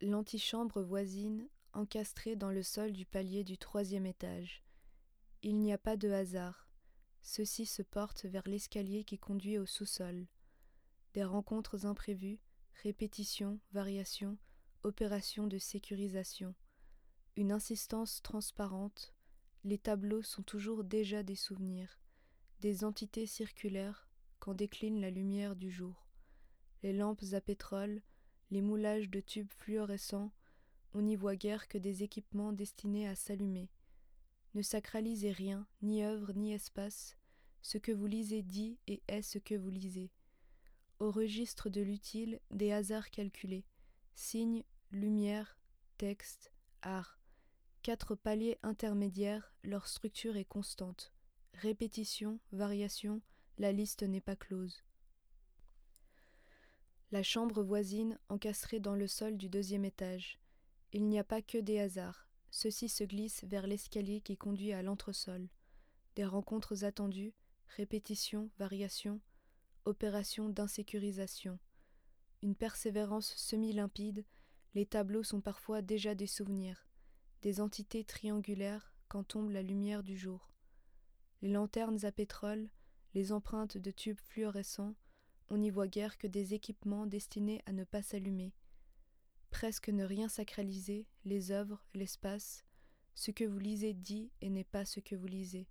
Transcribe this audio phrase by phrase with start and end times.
[0.00, 4.62] L'antichambre voisine, encastrée dans le sol du palier du troisième étage.
[5.42, 6.68] Il n'y a pas de hasard.
[7.20, 10.28] Ceux-ci se portent vers l'escalier qui conduit au sous-sol.
[11.14, 12.38] Des rencontres imprévues,
[12.84, 14.38] répétitions, variations,
[14.84, 16.54] opérations de sécurisation.
[17.34, 19.12] Une insistance transparente.
[19.64, 21.98] Les tableaux sont toujours déjà des souvenirs,
[22.60, 24.08] des entités circulaires
[24.38, 26.06] quand décline la lumière du jour.
[26.84, 28.00] Les lampes à pétrole,
[28.50, 30.32] les moulages de tubes fluorescents,
[30.94, 33.68] on n'y voit guère que des équipements destinés à s'allumer.
[34.54, 37.16] Ne sacralisez rien, ni œuvre, ni espace,
[37.62, 40.10] ce que vous lisez dit et est ce que vous lisez.
[40.98, 43.64] Au registre de l'utile, des hasards calculés,
[44.14, 45.58] signes, lumière,
[45.98, 46.52] texte,
[46.82, 47.20] art.
[47.82, 51.12] Quatre paliers intermédiaires, leur structure est constante.
[51.54, 53.20] Répétition, variation,
[53.58, 54.82] la liste n'est pas close.
[57.10, 60.38] La chambre voisine encastrée dans le sol du deuxième étage.
[60.92, 62.28] Il n'y a pas que des hasards.
[62.50, 65.48] Ceux-ci se glissent vers l'escalier qui conduit à l'entresol.
[66.16, 67.32] Des rencontres attendues,
[67.76, 69.22] répétitions, variations,
[69.86, 71.58] opérations d'insécurisation.
[72.42, 74.26] Une persévérance semi-limpide,
[74.74, 76.86] les tableaux sont parfois déjà des souvenirs,
[77.40, 80.50] des entités triangulaires quand tombe la lumière du jour.
[81.40, 82.68] Les lanternes à pétrole,
[83.14, 84.94] les empreintes de tubes fluorescents,
[85.50, 88.52] on n'y voit guère que des équipements destinés à ne pas s'allumer.
[89.50, 92.64] Presque ne rien sacraliser, les œuvres, l'espace,
[93.14, 95.66] ce que vous lisez dit et n'est pas ce que vous lisez.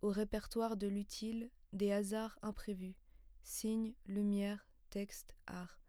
[0.00, 2.96] Au répertoire de l'utile, des hasards imprévus,
[3.42, 5.80] signes, lumière, texte, art.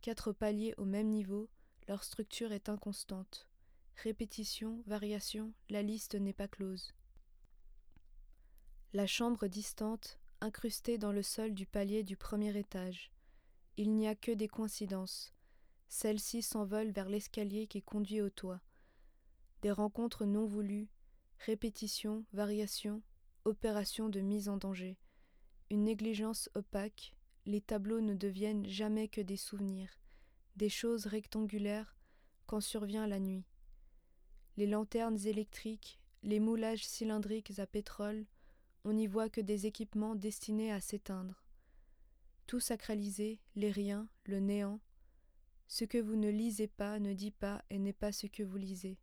[0.00, 1.48] Quatre paliers au même niveau,
[1.88, 3.48] leur structure est inconstante.
[3.96, 6.92] Répétition, variation, la liste n'est pas close.
[8.92, 13.10] La chambre distante, incrustée dans le sol du palier du premier étage.
[13.78, 15.32] Il n'y a que des coïncidences.
[15.88, 18.60] Celle-ci s'envole vers l'escalier qui conduit au toit.
[19.62, 20.88] Des rencontres non voulues,
[21.38, 23.02] répétitions, variations,
[23.46, 24.98] opérations de mise en danger.
[25.70, 27.14] Une négligence opaque,
[27.46, 29.98] les tableaux ne deviennent jamais que des souvenirs,
[30.56, 31.96] des choses rectangulaires
[32.46, 33.46] quand survient la nuit.
[34.58, 38.26] Les lanternes électriques, les moulages cylindriques à pétrole,
[38.84, 41.44] on n'y voit que des équipements destinés à s'éteindre.
[42.46, 44.80] Tout sacralisé, les riens, le néant.
[45.66, 48.58] Ce que vous ne lisez pas ne dit pas et n'est pas ce que vous
[48.58, 48.98] lisez.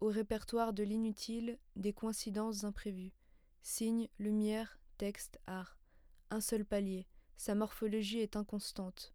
[0.00, 3.12] Au répertoire de l'inutile, des coïncidences imprévues.
[3.62, 5.78] Signes, lumière, texte, art.
[6.30, 7.06] Un seul palier.
[7.36, 9.14] Sa morphologie est inconstante.